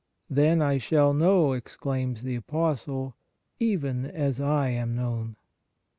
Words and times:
"Then 0.31 0.63
I 0.63 0.79
shall 0.79 1.13
know," 1.13 1.53
exclaims 1.53 2.23
the 2.23 2.35
Apostle," 2.35 3.15
even 3.59 4.07
as 4.07 4.39
I 4.41 4.69
am 4.69 4.95
known." 4.95 5.35